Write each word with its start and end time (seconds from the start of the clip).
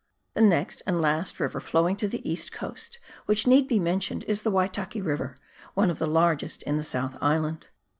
The 0.33 0.41
next 0.41 0.81
and 0.87 0.99
last 0.99 1.39
river 1.39 1.59
flowing 1.59 1.95
to 1.97 2.07
the 2.07 2.27
east 2.27 2.51
coast 2.51 2.97
which 3.27 3.45
need 3.45 3.67
be 3.67 3.77
mentioned 3.79 4.23
is 4.23 4.41
the 4.41 4.49
Waitaki 4.49 4.99
River, 4.99 5.37
one 5.75 5.91
of 5.91 5.99
the 5.99 6.07
largest 6.07 6.63
in 6.63 6.77
the 6.77 6.83
South 6.83 7.15
Island. 7.21 7.67